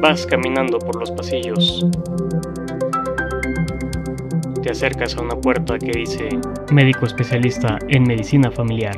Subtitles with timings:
[0.00, 1.86] Vas caminando por los pasillos.
[4.62, 6.28] Te acercas a una puerta que dice
[6.72, 8.96] Médico especialista en medicina familiar.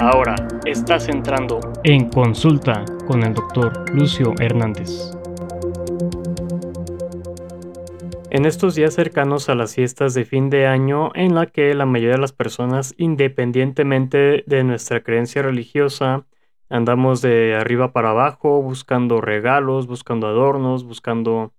[0.00, 0.34] Ahora
[0.66, 5.13] estás entrando en consulta con el doctor Lucio Hernández.
[8.34, 11.86] En estos días cercanos a las fiestas de fin de año, en la que la
[11.86, 16.26] mayoría de las personas, independientemente de nuestra creencia religiosa,
[16.68, 21.52] andamos de arriba para abajo buscando regalos, buscando adornos, buscando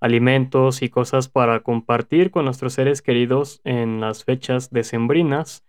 [0.00, 5.62] alimentos y cosas para compartir con nuestros seres queridos en las fechas decembrinas,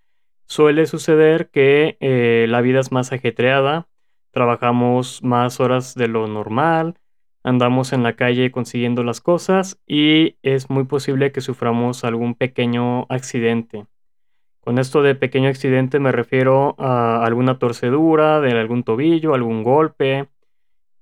[0.48, 3.90] suele suceder que eh, la vida es más ajetreada,
[4.31, 6.95] trabajamos más horas de lo normal,
[7.45, 13.05] andamos en la calle consiguiendo las cosas y es muy posible que suframos algún pequeño
[13.08, 13.86] accidente.
[14.61, 20.28] Con esto de pequeño accidente me refiero a alguna torcedura de algún tobillo, algún golpe.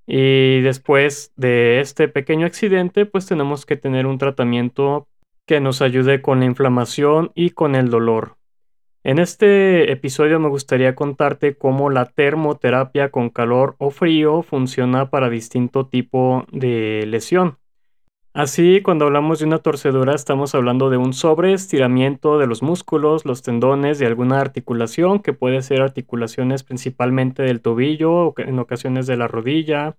[0.05, 5.07] Y después de este pequeño accidente, pues tenemos que tener un tratamiento
[5.45, 8.35] que nos ayude con la inflamación y con el dolor.
[9.05, 15.29] En este episodio me gustaría contarte cómo la termoterapia con calor o frío funciona para
[15.29, 17.57] distinto tipo de lesión.
[18.33, 23.41] Así, cuando hablamos de una torcedura, estamos hablando de un sobreestiramiento de los músculos, los
[23.43, 29.17] tendones de alguna articulación, que puede ser articulaciones principalmente del tobillo, o en ocasiones de
[29.17, 29.97] la rodilla,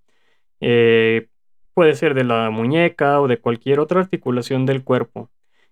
[0.61, 1.29] eh,
[1.75, 5.31] puede ser de la muñeca o de cualquier otra articulación del cuerpo.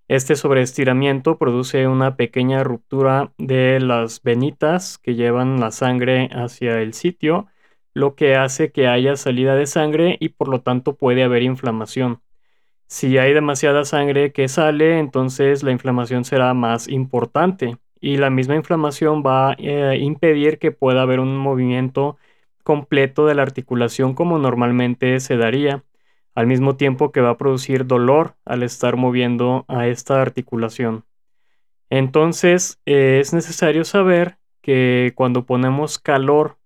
[0.08, 6.92] Este sobreestiramiento produce una pequeña ruptura de las venitas que llevan la sangre hacia el
[6.92, 7.46] sitio,
[7.94, 12.20] lo que hace que haya salida de sangre y por lo tanto puede haber inflamación.
[12.88, 18.56] Si hay demasiada sangre que sale, entonces la inflamación será más importante y la misma
[18.56, 22.18] inflamación va a eh, impedir que pueda haber un movimiento
[22.64, 25.84] completo de la articulación como normalmente se daría
[26.34, 31.04] al mismo tiempo que va a producir dolor al estar moviendo a esta articulación.
[31.90, 36.56] Entonces eh, es necesario saber que cuando ponemos calor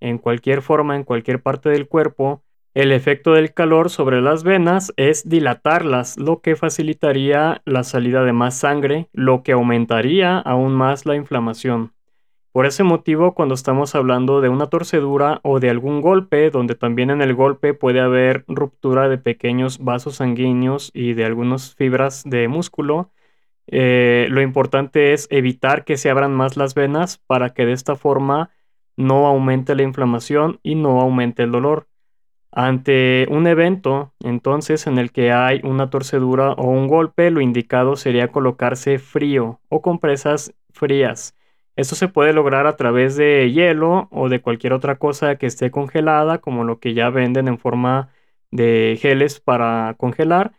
[0.00, 2.42] en cualquier forma, en cualquier parte del cuerpo,
[2.74, 8.32] el efecto del calor sobre las venas es dilatarlas, lo que facilitaría la salida de
[8.32, 11.92] más sangre, lo que aumentaría aún más la inflamación.
[12.54, 17.10] Por ese motivo, cuando estamos hablando de una torcedura o de algún golpe, donde también
[17.10, 22.46] en el golpe puede haber ruptura de pequeños vasos sanguíneos y de algunas fibras de
[22.46, 23.10] músculo,
[23.66, 27.96] eh, lo importante es evitar que se abran más las venas para que de esta
[27.96, 28.50] forma
[28.96, 31.88] no aumente la inflamación y no aumente el dolor.
[32.52, 37.96] Ante un evento, entonces, en el que hay una torcedura o un golpe, lo indicado
[37.96, 41.34] sería colocarse frío o compresas frías
[41.76, 45.70] esto se puede lograr a través de hielo o de cualquier otra cosa que esté
[45.70, 48.10] congelada, como lo que ya venden en forma
[48.50, 50.52] de geles para congelar.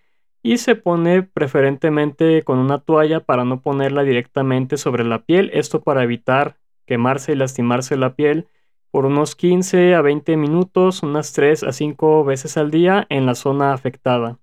[0.44, 5.50] Y se pone preferentemente con una toalla para no ponerla directamente sobre la piel.
[5.54, 8.48] Esto para evitar quemarse y lastimarse la piel
[8.92, 13.36] por unos 15 a 20 minutos, unas 3 a 5 veces al día en la
[13.36, 14.40] zona afectada.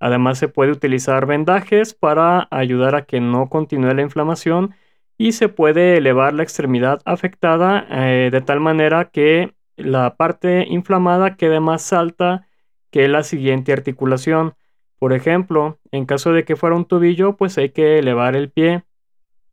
[0.00, 4.74] Además se puede utilizar vendajes para ayudar a que no continúe la inflamación
[5.22, 11.36] y se puede elevar la extremidad afectada eh, de tal manera que la parte inflamada
[11.36, 12.48] quede más alta
[12.90, 14.54] que la siguiente articulación.
[14.98, 18.82] Por ejemplo, en caso de que fuera un tobillo, pues hay que elevar el pie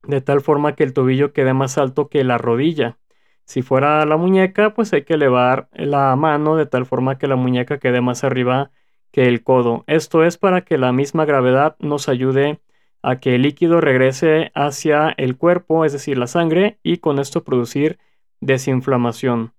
[0.02, 2.98] de tal forma que el tobillo quede más alto que la rodilla.
[3.46, 7.36] Si fuera la muñeca, pues hay que elevar la mano de tal forma que la
[7.36, 8.72] muñeca quede más arriba
[9.12, 9.84] que el codo.
[9.86, 12.60] Esto es para que la misma gravedad nos ayude
[13.02, 17.44] a que el líquido regrese hacia el cuerpo, es decir, la sangre, y con esto
[17.44, 18.00] producir
[18.42, 19.54] desinflamación.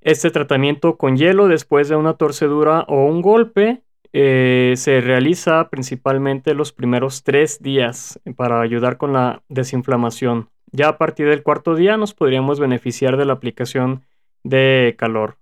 [0.00, 3.82] Este tratamiento con hielo después de una torcedura o un golpe
[4.12, 10.48] eh, se realiza principalmente los primeros tres días para ayudar con la desinflamación.
[10.72, 14.04] Ya a partir del cuarto día nos podríamos beneficiar de la aplicación
[14.44, 15.38] de calor.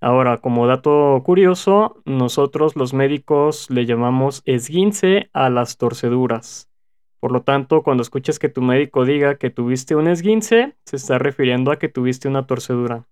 [0.00, 6.71] Ahora, como dato curioso, nosotros los médicos le llamamos esguince a las torceduras.
[7.22, 11.18] Por lo tanto, cuando escuches que tu médico diga que tuviste un esguince, se está
[11.20, 13.06] refiriendo a que tuviste una torcedura.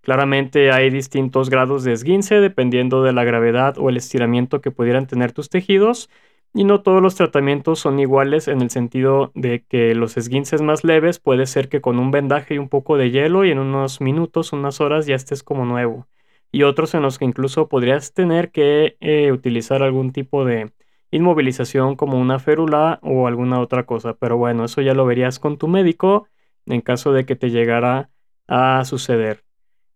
[0.00, 5.06] Claramente hay distintos grados de esguince dependiendo de la gravedad o el estiramiento que pudieran
[5.06, 6.10] tener tus tejidos
[6.52, 10.82] y no todos los tratamientos son iguales en el sentido de que los esguinces más
[10.82, 14.00] leves puede ser que con un vendaje y un poco de hielo y en unos
[14.00, 16.08] minutos, unas horas ya estés como nuevo.
[16.50, 20.72] Y otros en los que incluso podrías tener que eh, utilizar algún tipo de
[21.12, 24.14] inmovilización como una férula o alguna otra cosa.
[24.14, 26.26] Pero bueno, eso ya lo verías con tu médico
[26.66, 28.10] en caso de que te llegara
[28.48, 29.44] a suceder.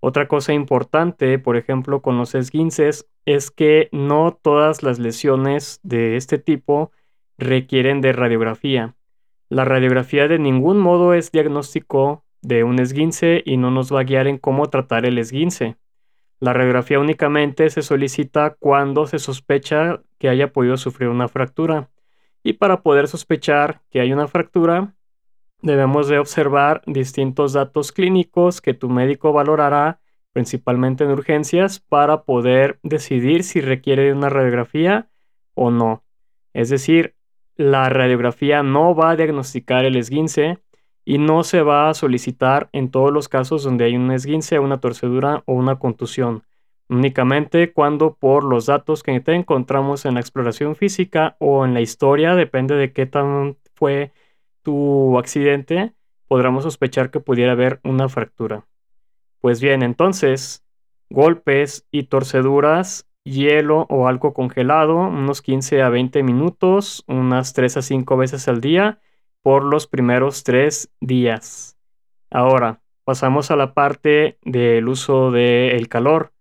[0.01, 6.17] Otra cosa importante, por ejemplo, con los esguinces, es que no todas las lesiones de
[6.17, 6.93] este tipo
[7.39, 8.95] requieren de radiografía.
[9.49, 14.05] La radiografía de ningún modo es diagnóstico de un esguince y no nos va a
[14.05, 15.77] guiar en cómo tratar el esguince.
[16.39, 21.91] La radiografía únicamente se solicita cuando se sospecha que haya podido sufrir una fractura.
[22.43, 24.95] Y para poder sospechar que hay una fractura,
[25.63, 30.01] debemos de observar distintos datos clínicos que tu médico valorará
[30.33, 35.09] principalmente en urgencias para poder decidir si requiere una radiografía
[35.55, 36.05] o no.
[36.53, 37.17] Es decir,
[37.57, 40.59] la radiografía no va a diagnosticar el esguince
[41.09, 44.81] y no se va a solicitar en todos los casos donde hay un esguince, una
[44.81, 46.43] torcedura o una contusión.
[46.89, 51.81] Únicamente cuando por los datos que te encontramos en la exploración física o en la
[51.81, 54.13] historia, depende de qué tan fue
[54.63, 55.93] tu accidente,
[56.27, 58.67] podremos sospechar que pudiera haber una fractura.
[59.41, 60.65] Pues bien, entonces,
[61.09, 67.83] golpes y torceduras, hielo o algo congelado, unos 15 a 20 minutos, unas 3 a
[67.83, 68.99] 5 veces al día
[69.47, 71.79] por los primeros 3 días.
[72.33, 76.33] Ahora, pasamos a la parte del uso del calor.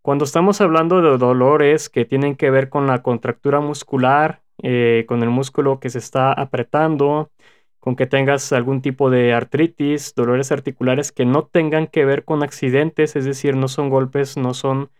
[0.00, 5.22] Cuando estamos hablando de dolores que tienen que ver con la contractura muscular, eh, con
[5.22, 7.30] el músculo que se está apretando,
[7.78, 12.42] con que tengas algún tipo de artritis, dolores articulares que no tengan que ver con
[12.42, 14.90] accidentes, es decir, no son golpes, no son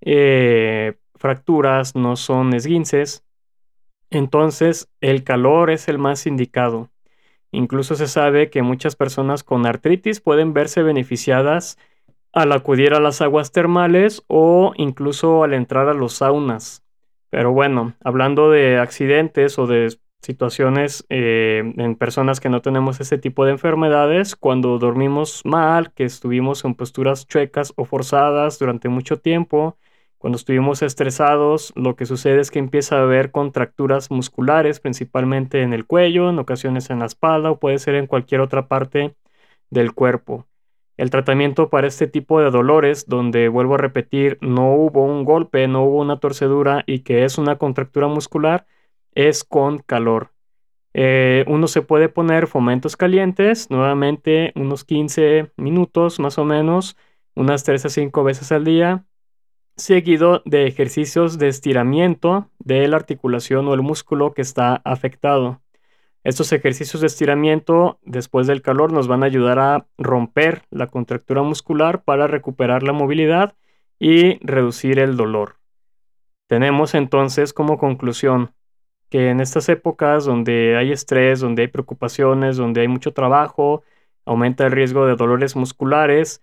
[0.00, 3.24] eh, fracturas, no son esguinces.
[4.10, 6.90] Entonces, el calor es el más indicado.
[7.54, 11.78] Incluso se sabe que muchas personas con artritis pueden verse beneficiadas
[12.32, 16.82] al acudir a las aguas termales o incluso al entrar a los saunas.
[17.30, 23.18] Pero bueno, hablando de accidentes o de situaciones eh, en personas que no tenemos ese
[23.18, 29.20] tipo de enfermedades, cuando dormimos mal, que estuvimos en posturas chuecas o forzadas durante mucho
[29.20, 29.76] tiempo,
[30.24, 35.74] cuando estuvimos estresados, lo que sucede es que empieza a haber contracturas musculares, principalmente en
[35.74, 39.16] el cuello, en ocasiones en la espalda o puede ser en cualquier otra parte
[39.68, 40.46] del cuerpo.
[40.96, 45.68] El tratamiento para este tipo de dolores, donde vuelvo a repetir, no hubo un golpe,
[45.68, 48.66] no hubo una torcedura y que es una contractura muscular,
[49.14, 50.30] es con calor.
[50.94, 56.96] Eh, uno se puede poner fomentos calientes, nuevamente unos 15 minutos más o menos,
[57.34, 59.04] unas 3 a 5 veces al día,
[59.76, 65.60] seguido de ejercicios de estiramiento de la articulación o el músculo que está afectado.
[66.22, 71.42] Estos ejercicios de estiramiento después del calor nos van a ayudar a romper la contractura
[71.42, 73.54] muscular para recuperar la movilidad
[73.98, 75.56] y reducir el dolor.
[76.46, 78.54] Tenemos entonces como conclusión
[79.10, 83.82] que en estas épocas donde hay estrés, donde hay preocupaciones, donde hay mucho trabajo,
[84.24, 86.42] aumenta el riesgo de dolores musculares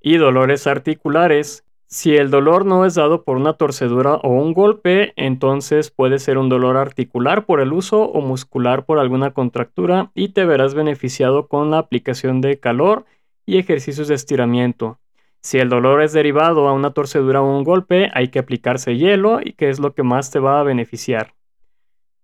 [0.00, 1.64] y dolores articulares.
[1.90, 6.36] Si el dolor no es dado por una torcedura o un golpe, entonces puede ser
[6.36, 11.48] un dolor articular por el uso o muscular por alguna contractura y te verás beneficiado
[11.48, 13.06] con la aplicación de calor
[13.46, 14.98] y ejercicios de estiramiento.
[15.40, 19.40] Si el dolor es derivado a una torcedura o un golpe, hay que aplicarse hielo
[19.42, 21.32] y que es lo que más te va a beneficiar.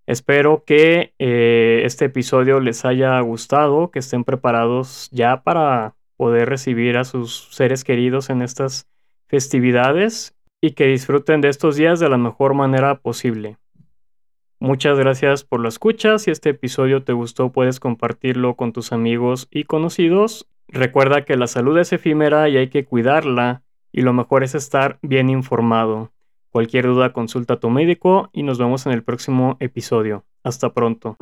[0.05, 6.99] Espero que eh, este episodio les haya gustado, que estén preparados ya para poder recibir
[6.99, 8.87] a sus seres queridos en estas
[9.35, 13.59] festividades y que disfruten de estos días de la mejor manera posible.
[14.61, 16.21] Muchas gracias por la escucha.
[16.21, 20.47] Si este episodio te gustó, puedes compartirlo con tus amigos y conocidos.
[20.69, 23.63] Recuerda que la salud es efímera y hay que cuidarla,
[23.93, 26.13] y lo mejor es estar bien informado.
[26.51, 30.25] Cualquier duda consulta a tu médico y nos vemos en el próximo episodio.
[30.45, 31.17] Hasta pronto.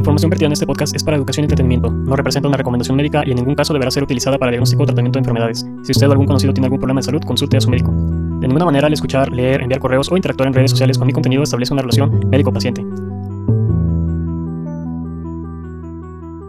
[0.00, 1.90] La información vertida en este podcast es para educación y entretenimiento.
[1.90, 4.86] No representa una recomendación médica y en ningún caso deberá ser utilizada para diagnóstico o
[4.86, 5.66] tratamiento de enfermedades.
[5.82, 7.90] Si usted o algún conocido tiene algún problema de salud, consulte a su médico.
[7.90, 11.12] De ninguna manera al escuchar, leer, enviar correos o interactuar en redes sociales con mi
[11.12, 12.82] contenido establece una relación médico-paciente.